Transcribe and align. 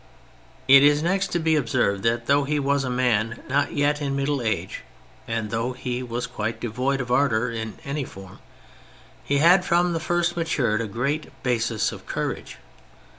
It 0.67 0.81
is 0.81 1.03
next 1.03 1.27
to 1.27 1.37
be 1.37 1.55
observed 1.55 2.01
that 2.01 2.25
though 2.25 2.43
he 2.43 2.57
was 2.57 2.83
a 2.83 2.89
man 2.89 3.43
not 3.47 3.73
yet 3.73 4.01
in 4.01 4.15
middle 4.15 4.41
age, 4.41 4.81
and 5.27 5.51
though 5.51 5.73
he 5.73 6.01
was 6.01 6.25
quite 6.25 6.59
devoid 6.59 6.99
of 6.99 7.11
ardour 7.11 7.51
in 7.51 7.77
any 7.85 8.03
form, 8.03 8.39
he 9.23 9.37
had 9.37 9.63
from 9.63 9.93
the 9.93 9.99
first 9.99 10.35
matured 10.35 10.81
a 10.81 10.87
great 10.87 11.29
basis 11.43 11.91
of 11.91 12.07
courage. 12.07 12.57